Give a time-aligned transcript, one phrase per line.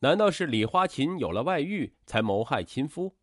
[0.00, 3.16] 难道是李花琴有了外遇才谋害亲夫？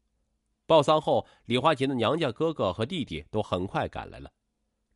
[0.66, 4.29] 报丧后，李花琴的娘家哥哥和弟弟都很快赶来了。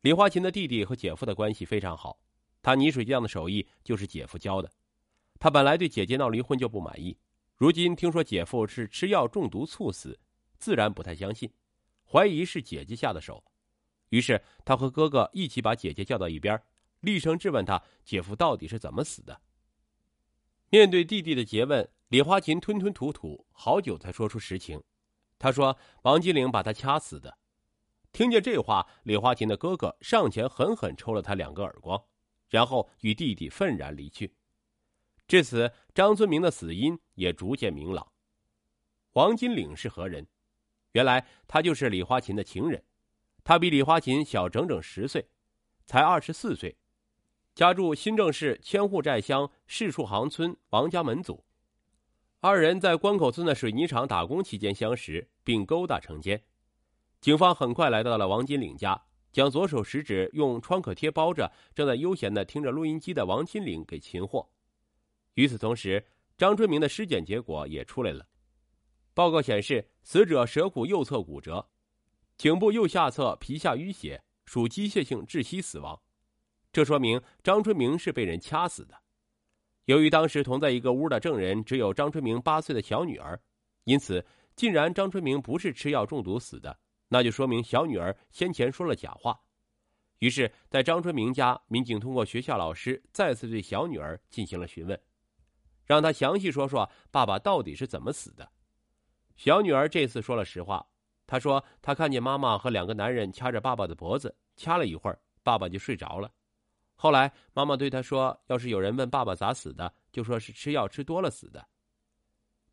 [0.02, 2.18] 李花琴的弟弟和姐夫的关系非常好，
[2.60, 4.70] 他泥水匠的手艺就是姐夫教的。
[5.38, 7.16] 他本来对姐姐闹离婚就不满意，
[7.56, 10.18] 如今听说姐夫是吃药中毒猝死，
[10.58, 11.50] 自然不太相信，
[12.04, 13.42] 怀疑是姐姐下的手。
[14.10, 16.60] 于是他和哥哥一起把姐姐叫到一边，
[17.00, 19.40] 厉声质问他姐夫到底是怎么死的。
[20.72, 24.80] 面对弟弟的诘问，李花琴吞吞吐吐，好久才说出实情。
[25.36, 27.38] 他说：“王金玲把他掐死的。”
[28.12, 32.00] 听见这话，李花琴的哥哥上前狠狠抽了他两个耳光，
[32.48, 34.32] 然后与弟弟愤然离去。
[35.26, 38.12] 至此，张尊明的死因也逐渐明朗。
[39.14, 40.28] 王金岭是何人？
[40.92, 42.84] 原来他就是李花琴的情人，
[43.42, 45.28] 他比李花琴小整整十岁，
[45.84, 46.76] 才二十四岁。
[47.54, 51.44] 家住新郑市千户寨乡市树行村王家门组，
[52.40, 56.42] 二人在关口村的水泥厂打工期间相识，并勾搭成奸。
[57.20, 59.02] 警方很快来到了王金岭家，
[59.32, 64.48] 将左手食指用创可贴包着，正在悠闲的听着录音机的王金岭给擒获。
[65.34, 66.06] 与此同时，
[66.38, 68.26] 张春明的尸检结果也出来了，
[69.12, 71.68] 报告显示，死者舌骨右侧骨折，
[72.38, 76.00] 颈部右下侧皮下淤血，属机械性窒息死亡。
[76.72, 78.94] 这说明张春明是被人掐死的。
[79.86, 83.40] 由于当时同在一个屋的证人只有张春明八岁的小女儿，
[83.84, 89.40] 因此，既然张春明不是吃药中毒死的，那就说明小女儿先前说了假话。
[90.20, 95.00] 于是，在张春明家，民警通过学校老师再次对小女儿进行了询问，
[95.86, 98.48] 让她详细说说爸爸到底是怎么死的。
[99.34, 100.86] 小女儿这次说了实话，
[101.26, 106.30] 她说她看见妈妈和两个男人掐着爸爸的脖子，掐了一会儿，爸爸就睡着了。
[107.02, 111.66] 后来，妈妈对他说：“要是有人问爸爸咋死的，就说是吃药吃多了死的。”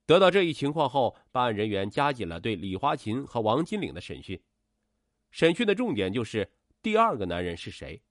[0.06, 4.38] 得到这一情况后，办案人员加紧了对李花琴和王金岭的审讯。
[5.32, 6.52] 审讯的重点就是
[6.82, 8.04] 第二个男人是谁。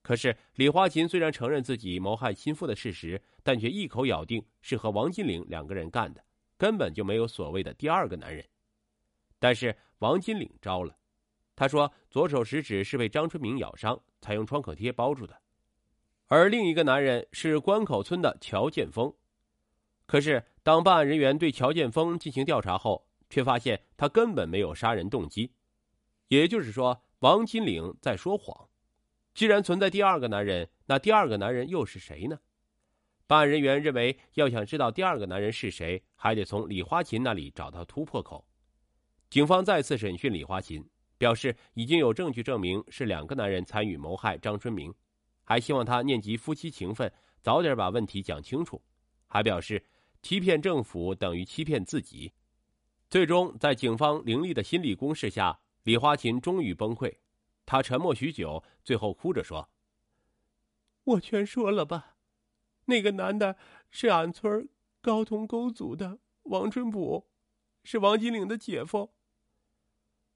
[0.00, 6.24] 可是，李花琴虽然承认自己谋害亲夫的事实，但却一口咬定是和王金岭两个人干的，
[6.56, 8.46] 根本就没有所谓的第二个男人。
[9.40, 10.96] 但是，王金岭招了，
[11.56, 15.36] 他说左手食指是被张春明咬伤，才用创可贴包住的。
[16.28, 19.14] 而另一个男人是关口村的乔建峰，
[20.06, 25.52] 可是当办案人员对乔建峰进行调查后，却发现他根本没有杀人动机。
[26.28, 28.68] 也就是说，王金岭在说谎。
[29.32, 32.40] 既然存在第二个男人，那第二个男人又是谁呢？
[33.26, 38.46] 办案人员认为，要想知道第二个男人是谁，还得从李花琴那里找到突破口。
[39.30, 44.92] 警方再次审讯李花琴，表示已经有证据证明是两个男人参与谋害张春明。
[45.48, 47.10] 还希望他念及夫妻情分，
[47.40, 48.82] 早点把问题讲清楚。
[49.26, 49.82] 还表示，
[50.20, 52.34] 欺骗政府等于欺骗自己。
[53.08, 57.16] 最终，在警方凌厉的心理攻势下，李花琴终于崩溃。
[57.64, 59.70] 她沉默许久，最后哭着说
[61.04, 62.18] ：“我全说了吧，
[62.84, 63.56] 那个男的
[63.90, 64.68] 是俺村
[65.00, 67.26] 高通沟族的王春普，
[67.84, 69.14] 是王金岭的姐夫。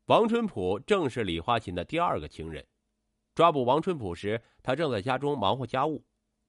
[0.06, 2.66] 王春普正是李花琴的第二个情人。”
[3.34, 6.04] 抓捕王春普时，他正在家中忙活家务，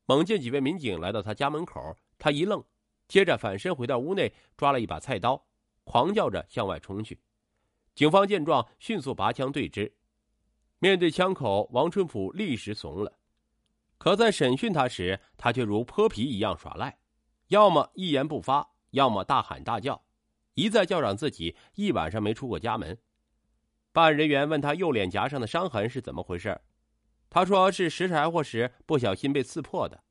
[0.06, 2.64] 猛见几位民警来到他家门口，他一愣，
[3.08, 5.46] 接着反身回到屋内，抓了一把菜刀，
[5.86, 7.22] 狂叫着向外冲去。
[7.96, 9.94] 警方见状，迅速拔枪对峙。
[10.80, 13.14] 面对枪口，王春普立时怂了，
[13.98, 16.98] 可在审讯他时，他却如泼皮一样耍赖，
[17.48, 20.04] 要么一言不发，要么大喊大叫，
[20.56, 22.98] 一再叫嚷自己一晚上没出过家门。
[23.94, 26.60] 办案人员问他右脸颊上的伤痕是怎么回事。
[27.34, 30.04] 他说是拾柴火时不小心被刺破的，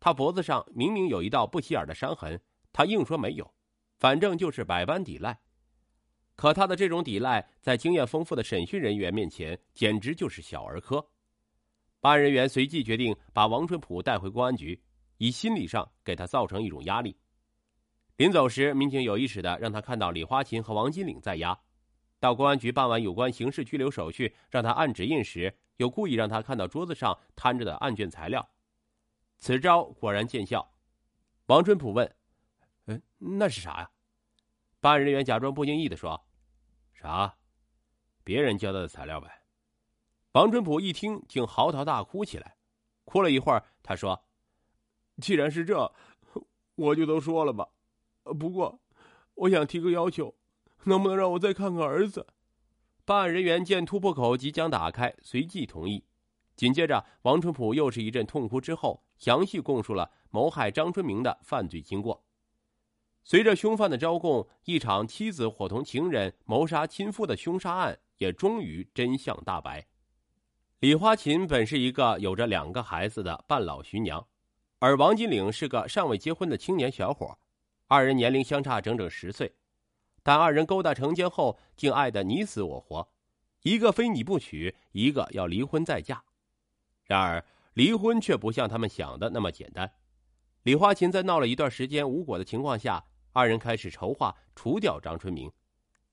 [0.00, 2.40] 他脖子上明明有一道不起眼的伤痕，
[2.72, 3.52] 他硬说没有，
[3.98, 5.38] 反正就是百般抵赖。
[6.36, 11.06] 可他的这种抵赖，在经验丰富的审讯人员面前，简直就是小儿科。
[12.00, 14.82] 办案人员随即决定把王春普带回公安局，
[15.18, 17.14] 以心理上给他造成一种压力。
[18.16, 21.60] 临走时，民警有意识的让他看到李花琴和王金岭在押。
[22.18, 25.54] 到公安局办完有关刑事拘留手续，让他按指印时。
[25.80, 28.46] 又故意让他看到桌子上摊着的案卷材料，
[29.38, 30.74] 此招果然见效。
[31.46, 32.14] 王春普问
[32.84, 33.90] ：“嗯，那是啥呀？”
[34.78, 36.22] 办案人员假装不经意的说
[36.92, 37.34] ：“啥？
[38.22, 39.42] 别人交代的材料呗。”
[40.32, 42.58] 王春普一听，竟嚎啕大哭起来。
[43.04, 44.22] 哭了一会儿，他说
[45.16, 45.90] ：“既然是这，
[46.74, 47.66] 我就都说了吧。
[48.38, 48.78] 不过，
[49.34, 50.36] 我想提个要求，
[50.84, 52.26] 能不能让我再看看儿子？”
[53.04, 56.04] 办案人员见突破口即将打开，随即同意。
[56.56, 62.22] 紧接着，王春普又是一阵痛哭，之后详细供述了谋害张春明的犯罪经过。
[63.24, 69.86] 随着凶犯的招供，一场妻子伙同情人谋杀亲夫的凶杀案也终于真相大白。
[70.80, 74.26] 李花琴本是一个有着两个孩子的半老徐娘，
[74.78, 77.38] 而王金岭是个尚未结婚的青年小伙，
[77.86, 79.54] 二人年龄相差整整十岁，
[80.22, 83.08] 但二人勾搭成奸后，竟爱得你死我活，
[83.62, 86.22] 一个非你不娶，一个要离婚再嫁。
[87.04, 87.44] 然而，
[87.74, 89.90] 离婚却不像他们想的那么简单。
[90.62, 93.02] 李花琴在闹了一段时间无果的情况下，
[93.32, 95.50] 二人开始筹划除掉张春明。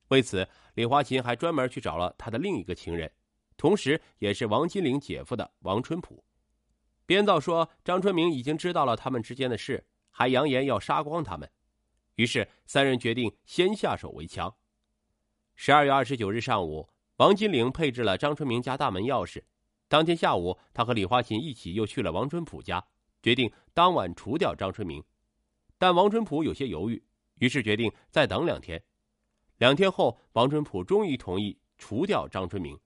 [0.07, 3.11] 为此，李花琴还专门去找了他的另一个情人。
[3.57, 6.23] 同时，也是王金玲姐夫的王春普，
[7.05, 11.49] 编造说张春明已经知道了他们之间的事，还扬言要杀光他们。
[12.17, 14.55] 于是，三人决定先下手为强。
[15.55, 19.43] 十二月二十九日上午，王金玲配置了张春明家大门钥匙。
[19.87, 22.83] 当天下午，他和李花琴一起又去了王春普家，
[23.21, 25.03] 决定当晚除掉张春明。
[25.77, 27.03] 但王春普有些犹豫，
[27.35, 28.83] 于是决定再等两天。
[29.57, 32.79] 两天后，王春普终于同意除掉张春明。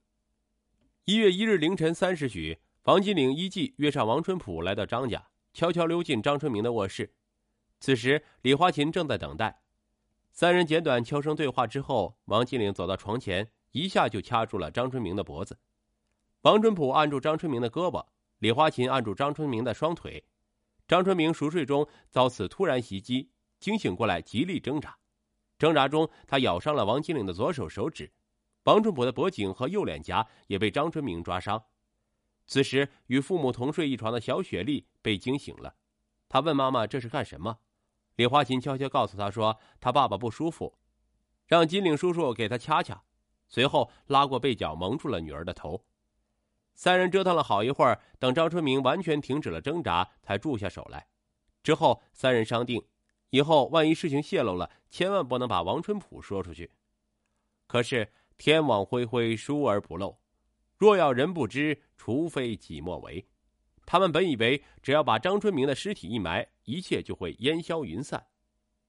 [1.06, 7.14] 一月一日凌晨三时许，王金岭依计约上王春普来到张家，悄悄溜进张春明的卧室。
[7.82, 9.60] 此时，李花琴正在等待。
[10.30, 15.58] 三人简短悄声对话之后，王金岭走到床前，一下就掐住了张春明的脖子。
[16.42, 18.06] 王春普按住张春明的胳膊，
[18.38, 20.24] 李花琴按住张春明的双腿。
[20.86, 24.96] 张春明熟睡中遭此突然袭击，惊醒过来，极力挣扎。
[25.58, 28.12] 挣扎中，他咬伤了王金岭的左手手指。
[28.62, 31.60] 王春普的脖颈和右脸颊也被张春明抓伤。
[32.46, 35.74] 此时，与父母同睡一床的小雪莉被惊醒了。
[36.28, 37.58] 她问妈妈：“这是干什么？”
[38.16, 40.74] 李花琴悄悄告诉她说：“她爸爸不舒服，
[41.46, 43.02] 让金领叔叔给他掐掐。”
[43.48, 45.84] 随后拉过被角，蒙住了女儿的头。
[46.74, 51.06] 三人折腾了好一会儿，等张春明完全停止了挣扎，才住下手来。
[51.62, 52.82] 之后，三人商定，
[53.30, 56.70] 以后万一事情泄露了，千万不能把王春普说出去。
[57.66, 58.12] 可是。
[58.38, 60.18] 天网恢恢，疏而不漏。
[60.76, 63.24] 若要人不知，除非己莫为。
[63.92, 68.26] 他们本以为只要把张春明的尸体一埋，一切就会烟消云散。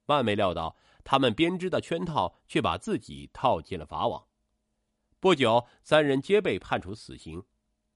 [0.06, 4.26] 万没料到，他们编织的圈套却把自己套进了法网。
[5.20, 7.44] 不久，三人皆被判处死刑。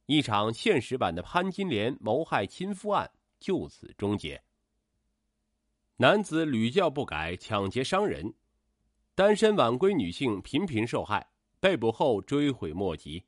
[0.07, 4.43] 一场现实版的潘金莲谋害亲夫案就此终结。
[5.95, 8.33] 男子屡教不改，抢劫伤人；
[9.15, 11.29] 单身晚归女性频频受害。
[11.61, 13.23] 被捕后追悔莫及。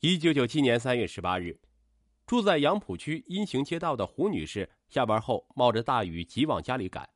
[0.00, 1.58] 一九九七年三月十八日，
[2.26, 7.08] 住在杨浦区阴行街道的胡女士下班后冒着大雨急往家里赶，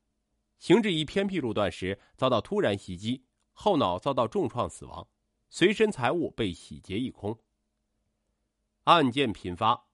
[0.59, 3.23] 行至一偏僻路段时遭到突然袭击，
[3.53, 5.07] 后脑遭到重创死亡，
[5.49, 7.39] 随身财物被洗劫一空。
[8.83, 9.87] 案件频发，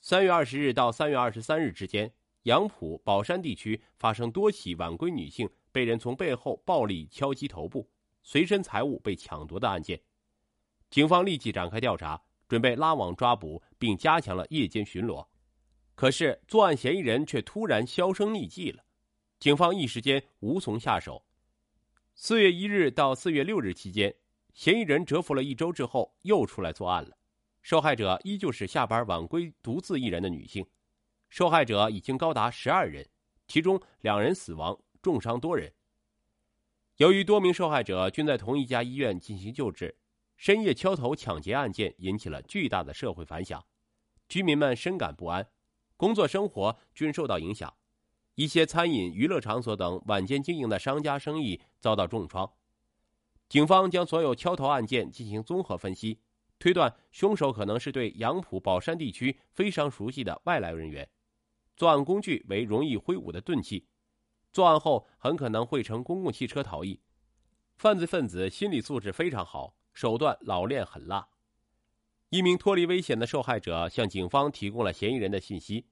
[0.00, 2.12] 三月二十日到三月二十三日之间，
[2.42, 7.88] 杨浦宝山地区发生多起晚归女性被人从背后暴力敲击头部。
[8.22, 10.00] 随身财物被抢夺的案件，
[10.88, 15.26] 警方立即展开调查，准备拉网抓捕，并加强了夜间巡逻。
[15.94, 18.82] 可是作案嫌疑人却突然销声匿迹了，
[19.38, 21.22] 警方一时间无从下手。
[22.14, 24.14] 四月一日到四月六日期间，
[24.54, 27.14] 嫌疑人蛰伏了一周之后又出来作案了，
[27.60, 30.66] 受害者依旧是下班晚归、独自一人的女性。
[31.28, 33.06] 受害者已经高达十二人，
[33.46, 35.70] 其中两人死亡，重伤多人。
[36.96, 39.94] 由于多名受害者均在同一家医院进行救治，
[40.36, 43.64] 深夜敲头抢劫案件引起了巨大的社会反响，
[44.28, 45.48] 居民们深感不安，
[45.96, 47.72] 工作生活均受到影响，
[48.34, 52.52] 一些餐饮、娱乐场所等晚间经营的商家生意遭到重创。
[53.48, 56.18] 警方将所有敲头案件进行综合分析，
[56.58, 61.08] 推断凶手可能是对杨浦宝山地区非常熟悉的外来人员，
[61.76, 63.86] 作案工具为容易挥舞的钝器。
[64.52, 67.00] 作案后很可能会乘公共汽车逃逸，
[67.76, 71.28] 犯罪分子心理素质非常好，手段老练狠辣。
[72.34, 75.86] 一名脱离危险的受害者向警方提供了嫌疑人的信息：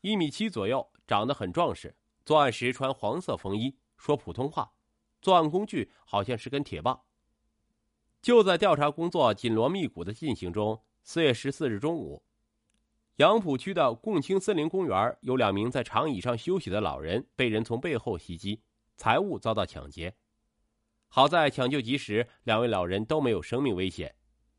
[0.00, 4.72] 一米七左右，长得很壮实，作案时穿黄色风衣，说普通话，
[5.20, 7.02] 作案工具好像是根铁棒。
[8.20, 12.22] 就在调查工作紧锣密鼓的进行中，四月十四日中午。
[13.16, 18.62] 杨浦区的共青森林公园有两名在长椅上休息的老人被人从背后袭击，
[18.96, 20.14] 财物遭到抢劫。
[21.08, 24.14] 好在抢救及时，两位老人都没有生命危险。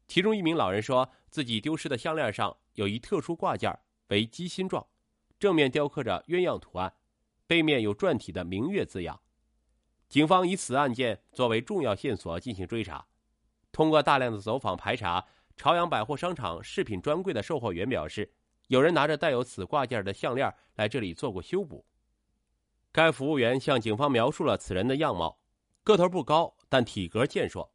[0.07, 4.85] 其中一名老人说自己丢失的项链上有一特殊挂件，为鸡心状，
[5.39, 6.93] 正面雕刻着鸳鸯图案，
[7.47, 9.19] 背面有篆体的“明月”字样。
[10.09, 13.05] 警方以此案件作为重要线索进行追查，
[13.71, 15.25] 通过大量的走访排查，
[15.57, 18.33] 朝阳百货商场饰品专柜的售货员表示。
[18.67, 21.85] 有人拿着带有此挂件的项链来这里做过修补。
[22.93, 25.37] 该服务员向警方描述了此人的样貌：
[25.83, 27.72] 个头不高，但体格健硕，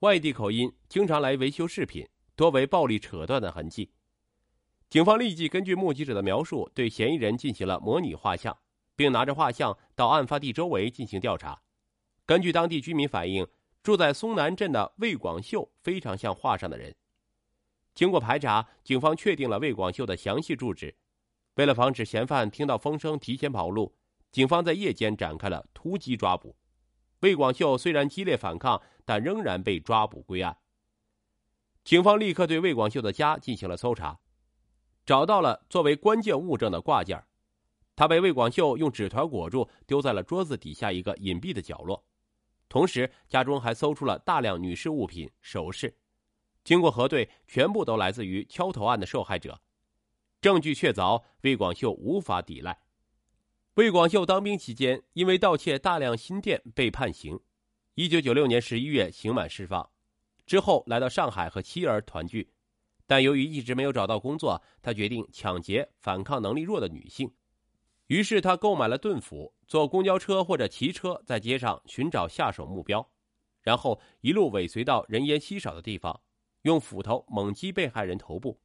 [0.00, 3.90] 外地口音，经常来维修饰品，多为暴力扯断的痕迹。
[4.88, 8.56] 警方立即根据目击者的描述，对嫌疑人进行了模拟画像，
[8.96, 11.60] 并拿着画像到案发地周围进行调查。
[12.24, 13.46] 根据当地居民反映，
[13.82, 16.96] 住在松南镇的魏广秀非常像画上的人。
[17.94, 20.96] 经过排查，警方确定了魏广秀的详细住址。
[21.56, 23.94] 为了防止嫌犯听到风声提前跑路，
[24.32, 26.56] 警方在夜间展开了突击抓捕。
[27.20, 30.56] 魏广秀虽然激烈反抗，但仍然被抓捕归案。
[31.82, 34.16] 警方立刻对魏广秀的家进行了搜查。
[35.04, 37.20] 找到了作为关键物证的挂件，
[37.96, 42.06] 他被魏广秀用纸团裹住，丢在了桌子底下一个隐蔽的角落。
[42.68, 45.92] 同时，家中还搜出了大量女士物品、首饰，
[46.62, 49.60] 经过核对，全部都来自于敲头案的受害者。
[50.40, 52.78] 证据确凿，魏广秀无法抵赖。
[53.74, 57.40] 魏广秀当兵期间，因为盗窃大量新店被判刑。
[57.94, 59.90] 一九九六年十一月刑满释放，
[60.46, 62.52] 之后来到上海和妻儿团聚。
[63.04, 67.34] 但由于一直没有找到工作，他决定抢劫反抗能力弱的女性。
[68.06, 73.10] 于是他购买了盾斧，坐公交车或者骑车在街上寻找下手目标，
[73.60, 76.20] 然后一路尾随到人烟稀少的地方，
[76.62, 78.60] 用斧头猛击被害人头部。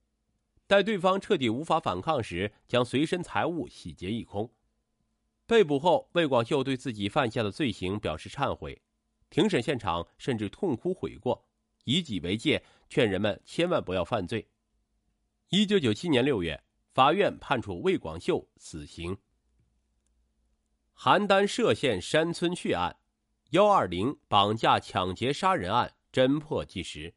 [0.67, 4.51] 待对方彻底无法反抗时，将随身财物洗劫一空。
[5.47, 8.81] 被捕后，魏广秀对自己犯下的罪行表示忏悔，
[9.35, 11.45] 庭审现场甚至痛哭悔过，
[11.83, 12.63] 以己为戒。
[12.87, 14.47] 劝人们千万不要犯罪。
[15.49, 16.63] 一九九七年六月，
[16.93, 19.17] 法院判处魏广秀死刑。
[20.95, 22.95] 邯郸涉县山村血案，
[23.49, 27.13] 幺二零绑架抢劫杀人案侦破纪实。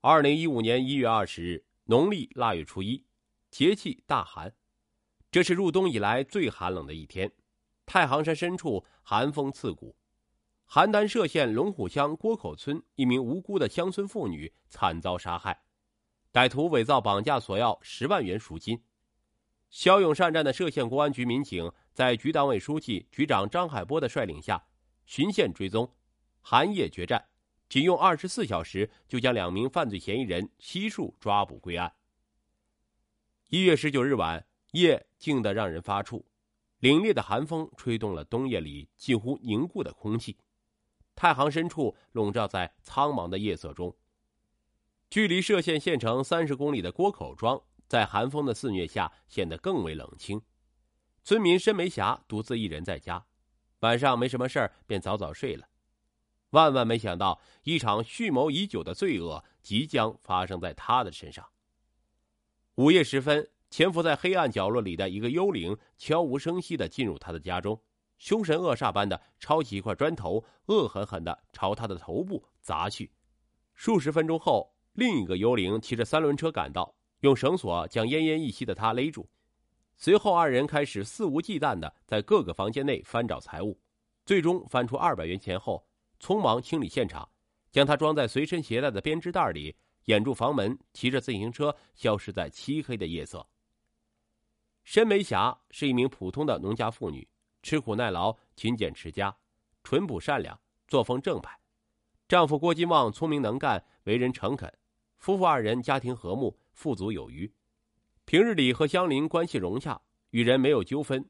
[0.00, 3.04] 二零一五年一月二十日，农历腊月初一，
[3.50, 4.54] 节气大寒，
[5.32, 7.32] 这是入冬以来最寒冷的一天。
[7.84, 9.97] 太行山深处，寒风刺骨。
[10.70, 15.62] 邯郸涉县龙虎乡郭口村一名无辜的乡村妇女惨遭杀害，
[16.30, 18.84] 歹徒伪造绑架索要十万元赎金。
[19.70, 24.62] 骁勇善战的歙县公安局民警在局党委书记、局长张海波的率领下，
[25.06, 25.90] 巡线追踪，
[26.42, 27.24] 寒夜决战，
[27.70, 31.90] 仅用二十四小时就将两名犯罪嫌疑人悉数抓捕归案。
[33.48, 36.22] 一月十九日晚，夜静得让人发怵，
[36.82, 40.36] 凛冽的寒风吹动了冬夜里近乎凝固的空气。
[41.18, 43.92] 太行深处，笼罩在苍茫的夜色中。
[45.10, 50.40] 距离歙县县城三十公里的郭口庄，在寒风的肆虐下显得更为冷清。
[51.24, 53.26] 村民申梅霞独自一人在家，
[53.80, 55.66] 晚上没什么事儿，便早早睡了。
[56.50, 61.44] 万万没想到，一场蓄谋已久的罪恶即将发生在他的身上。
[62.76, 67.82] 午夜时分，潜伏在黑暗角落里的一个幽灵悄无声息的进入他的家中。
[68.18, 73.10] 凶神恶煞般的抄起一块砖头，恶狠狠的朝他的头部砸去。
[73.74, 79.28] 数十分钟后，另一个幽灵骑着三轮车赶到，用绳索将奄奄一息的他勒住。
[79.96, 83.80] 随后，二人开始肆无忌惮的在各个房间内翻找财物，
[84.26, 85.86] 最终翻出二百元钱后，
[86.20, 87.28] 匆忙清理现场，
[87.70, 93.46] 将他装在随身携带的编织袋里，掩住房门，骑着自行车消失在漆黑的夜色。
[94.82, 97.28] 申梅霞是一名普通的农家妇女。
[97.68, 99.36] 吃苦耐劳、勤俭持家、
[99.84, 101.54] 淳朴善良、作风正派。
[102.26, 104.72] 丈夫郭金旺聪明能干、为人诚恳，
[105.18, 107.52] 夫妇二人家庭和睦、富足有余。
[108.24, 111.22] 平日里和乡邻关系融洽，与人没有纠纷。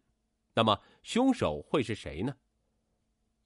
[0.55, 2.37] 那么，凶手会是谁呢？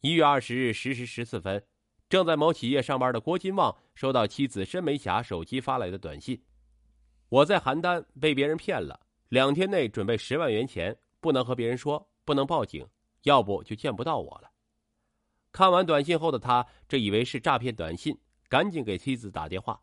[0.02, 1.64] 一月二十日十时十四分，
[2.10, 6.38] 正在某企业上班的郭金旺收到妻子申梅霞手机发来的短信
[7.30, 12.86] ：“我在邯郸被别人骗了，两天内准备十万元钱，不能和别人说。”不能报警，
[13.22, 14.50] 要不就见不到我了。
[15.50, 19.82] 看完短信后的他，这以为是诈骗短信，赶紧给妻子打电话，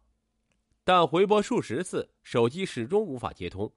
[0.84, 3.72] 但回拨数十次，手机始终无法接通。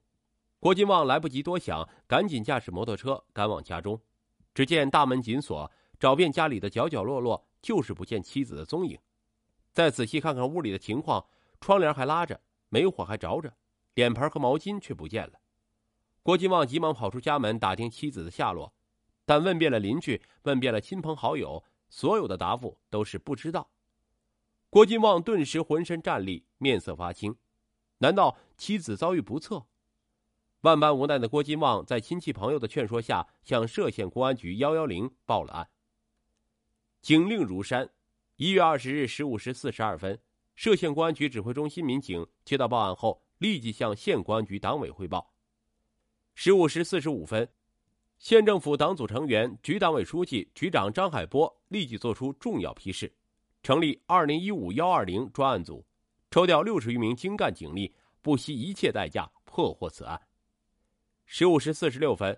[0.59, 4.01] 郭金旺来不及多想，赶紧驾驶摩托车赶往家中。
[4.53, 8.97] 只见大门紧锁，找遍家里的角角落落，就是不见妻子的踪影。
[9.71, 11.25] 再仔细看看屋里的情况，
[11.59, 12.39] 窗帘还拉着，
[12.69, 13.53] 煤火还着着，
[13.95, 15.33] 脸盆和毛巾却不见了。
[16.23, 18.73] 郭金旺急忙跑出家门打听妻子的下落，
[19.25, 23.69] 但问遍了邻居，问遍了亲朋好友，所有的答复都是不知道。
[24.69, 27.35] 郭金旺顿时浑身战栗，面色发青。
[27.97, 29.65] 难道妻子遭遇不测？
[30.61, 35.69] 万般无奈的郭金旺在亲戚朋友的劝说下，向歙县公安局幺幺零报了案。
[37.01, 37.89] 警令如山。
[38.37, 40.17] 一月二十日十五时四十二分，
[40.57, 45.32] 歙县公安局指挥中心民警接到报案后，立即向县公安局党委汇报。
[46.35, 47.47] 十五时四十五分，
[48.17, 53.13] 县政府党组成员、局党委书记、局长张海波立即作出重要批示，
[53.61, 55.85] 成立“二零一五幺二零”专案组，
[56.31, 60.19] 抽调六十余名精干警力，不惜一切代价破获此案。
[61.25, 62.35] 十五时四十六分，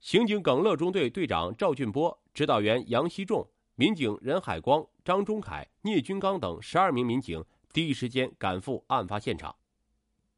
[0.00, 9.56] 刑警耿乐中队队长赵俊波、指导员杨希仲、民警任海光、张忠凯、聂军刚等十二名民警第一时间赶赴案发现场。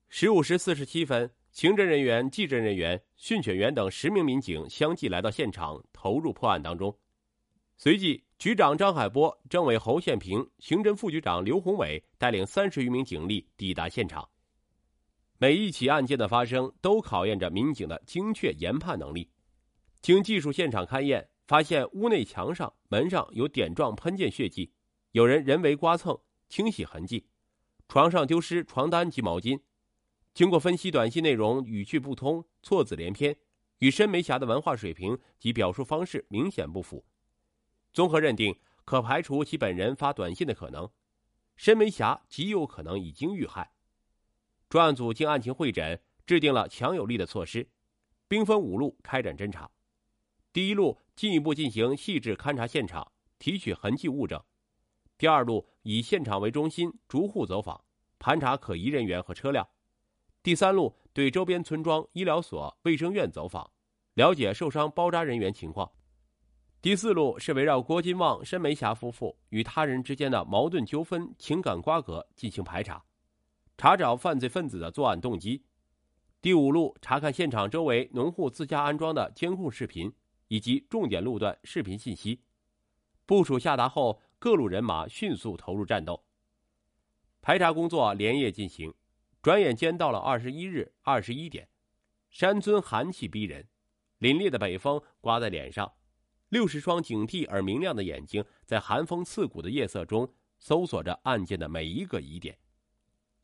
[0.09, 1.28] 十五时四十七分。
[1.56, 6.94] 刑侦人员、技侦人员、训犬员等十名民警相继来到现场，投入破案当中。
[7.78, 14.28] 随即，局长张海波、政委侯宪平、刑侦副局长刘宏伟带领三十余名警力抵达现场。
[15.38, 19.26] 每一起案件的发生，都考验着民警的精确研判能力。
[20.02, 24.70] 经技术现场勘验，发现屋内墙上、门上有点状喷溅血迹，
[25.12, 26.20] 有人人为刮蹭、
[26.50, 27.25] 清洗痕迹；
[27.88, 29.58] 床上丢失床单及毛巾。
[30.37, 33.35] 经过分析，短信内容语句不通，错字连篇，
[33.78, 37.02] 与申梅霞的文化水平及表述方式明显不符。
[37.95, 40.87] 综合认定，可排除其本人发短信的可能。
[41.57, 43.73] 申梅霞极有可能已经遇害。
[44.69, 47.71] 专案组经案情会诊，制定了强有力的措施，
[48.28, 49.71] 兵分五路开展侦查。
[50.52, 54.38] 第一路进一步进行细致勘察现场，提取痕迹物证；
[55.16, 57.83] 第二路以现场为中心，逐户走访，
[58.19, 59.66] 盘查可疑人员和车辆。
[60.47, 63.69] 第三路对周边村庄、医疗所、卫生院走访，
[64.15, 65.91] 了解受伤包扎人员情况。
[66.81, 73.05] 第四路是围绕郭金旺、申梅霞夫妇与他人之间的矛盾纠纷、情感瓜葛进行排查，
[73.76, 75.61] 查找犯罪分子的作案动机。
[76.41, 80.15] 第五路查看现场周围农户自家安装的监控视频
[80.47, 82.41] 以及重点路段视频信息。
[83.25, 86.23] 部署下达后，各路人马迅速投入战斗。
[87.43, 88.95] 排查工作连夜进行。
[89.47, 91.69] 转眼间到了二十一日二十一点，
[92.31, 93.69] 山村寒气逼人，
[94.19, 95.93] 凛冽的北风刮在脸上，
[96.49, 102.59] 六十双警惕而明亮的眼睛在寒风刺骨的夜色中搜索着案件的每一个疑点。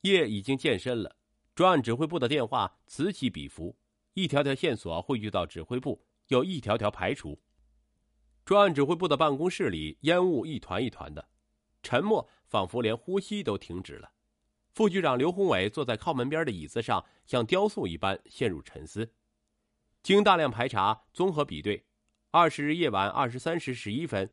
[0.01, 1.15] 夜已经渐深了，
[1.55, 3.77] 专案指挥部的电话此起彼伏，
[4.15, 7.41] 一条条线索汇聚到指挥部，又一条条排除。
[8.45, 11.29] 专案指挥部的办公室里烟雾一团一团的，
[11.81, 14.11] 沉默仿佛连呼吸都停止了。
[14.73, 19.13] 副局长刘宏伟坐在靠门边的椅子上，像雕塑一般陷入沉思。
[20.03, 21.85] 经大量排查、综合比对，
[22.31, 24.33] 二十日夜晚二十三时十一分，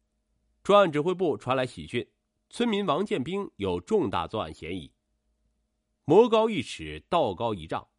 [0.63, 2.09] 专案指挥部传来喜讯：
[2.49, 4.93] 村民王建兵有重大作案嫌疑。
[6.05, 7.89] 魔高一尺，道高一丈，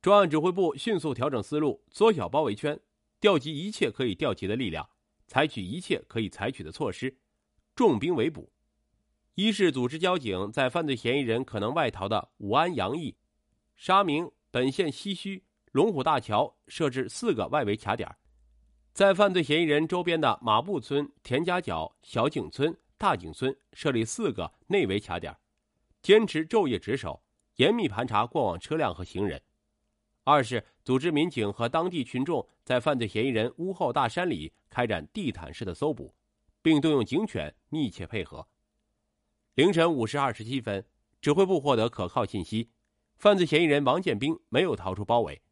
[0.00, 2.80] 专案指挥部迅速调整思路，缩小包围圈，
[3.18, 4.88] 调集一切可以调集的力量，
[5.26, 7.18] 采取一切可以采取的措施，
[7.74, 8.52] 重兵围捕。
[9.38, 13.16] 一是组织交警在犯罪嫌疑人可能外逃的武安、杨邑、
[13.76, 18.12] 沙明、本县西区、龙虎大桥设置四个外围卡点，
[18.92, 25.32] 在犯罪嫌疑人周边的马步村、田家角、小井村、大井村设立四个内围卡点，
[26.02, 27.22] 坚持昼夜值守，
[27.58, 29.40] 严密盘查过往车辆和行人。
[30.24, 36.12] 二是组织民警和当地群众在犯罪嫌疑人屋后大山里开展地毯式的搜捕，
[36.60, 38.44] 并动用警犬密切配合。
[39.58, 40.84] 凌晨五时二十七分，
[41.20, 42.70] 指挥部获得可靠信息，
[43.16, 45.42] 犯罪嫌疑人王建兵没有逃出包围。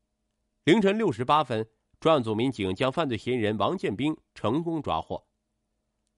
[0.63, 5.27] 凌晨六时八分，专案组民警将犯罪嫌疑人王建兵成功抓获。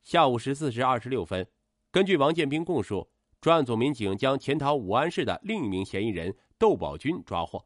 [0.02, 1.48] 下午十四时二十六分，
[1.90, 3.08] 根据王建兵供述，
[3.40, 7.64] 专案组民警将潜逃武安市的另一名嫌疑人窦宝军抓获。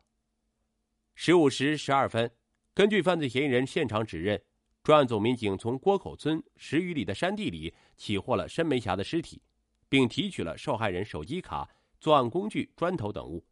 [1.17, 2.31] 十五时十二分，
[2.73, 4.41] 根据犯罪嫌疑人现场指认，
[4.85, 9.43] 专案组民警从郭口村十余里的山地里起获了申梅霞的尸体。
[9.93, 11.69] 并提取了受害人手机卡、
[12.01, 13.45] 作案工具、砖头等物。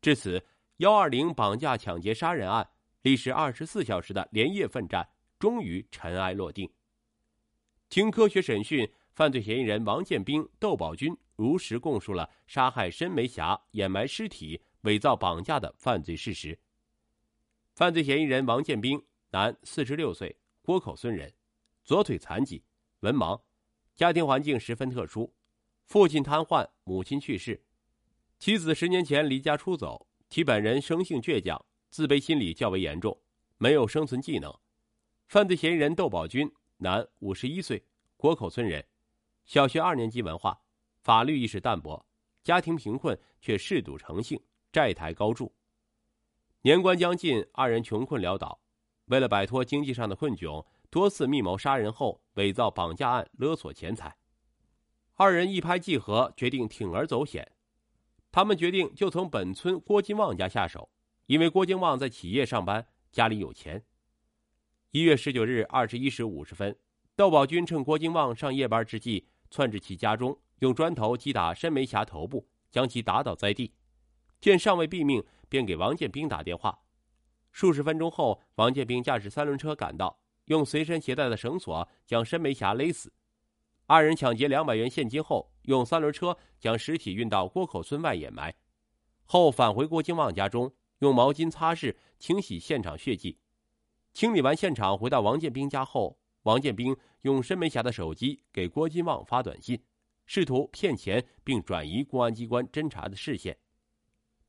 [0.00, 2.70] 至此，幺二零绑架、抢劫、杀人案
[3.02, 5.08] 历时二十四小时的连夜奋战
[5.40, 6.70] 终于尘埃落定。
[7.88, 16.56] 经科学审讯，犯罪嫌疑人王建兵、窦宝军如实供述了杀害申梅霞、掩埋尸体、伪造绑架的犯罪事实。
[17.74, 21.34] 犯罪嫌疑人王建兵，男，四十六岁，郭口村人，
[21.82, 22.62] 左腿残疾，
[23.00, 23.42] 文盲，
[23.96, 25.34] 家庭环境十分特殊。
[25.86, 27.62] 父亲瘫痪，母亲去世，
[28.40, 30.08] 妻子十年前离家出走。
[30.28, 33.16] 其本人生性倔强，自卑心理较为严重，
[33.58, 34.52] 没有生存技能。
[35.28, 37.84] 犯罪嫌疑人窦宝军，男，五十一岁，
[38.16, 38.84] 郭口村人，
[39.44, 40.60] 小学二年级文化，
[41.02, 42.04] 法律意识淡薄，
[42.42, 45.54] 家庭贫困却嗜赌成性，债台高筑。
[46.62, 48.60] 年关将近，二人穷困潦倒，
[49.04, 54.16] 为了摆脱经济上的困窘，多次密谋杀人后伪造绑架案勒索钱财。
[55.18, 57.50] 二人一拍即合，决定铤而走险。
[58.30, 60.90] 他们决定就从本村郭金旺家下手，
[61.24, 63.82] 因为郭金旺在企业上班，家里有钱。
[64.90, 66.76] 一月十九日二十一时五十分，
[67.16, 73.72] 窦宝军趁郭金旺上夜班之际，窜至其家中，用砖头击打申梅霞头部，将其打倒在地。
[74.38, 76.78] 见尚未毙命，便给王建兵打电话。
[77.52, 83.10] 数十分钟后，王建兵驾驶三轮车赶到，用随身携带的绳索将申梅霞勒死。
[83.86, 88.52] 二人抢劫两百元现金后，用三轮车将尸体运到郭口村外掩埋，
[89.24, 93.38] 后返回郭金旺家中，用毛巾擦拭、清洗现场血迹。
[94.12, 99.80] 清理完现场，回到王建兵家后，王建兵用申梅霞的手机给郭金旺发短信，
[100.26, 103.56] 试图骗钱并转移公安机关侦查的视线。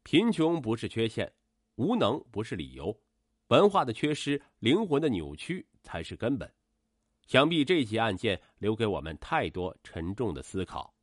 [0.01, 1.31] 贫穷不是缺陷，
[1.75, 2.99] 无能不是理由，
[3.49, 6.51] 文化的缺失、灵魂的扭曲才是根本。
[7.27, 10.96] 想必这起案件留给我们太多沉重的思考。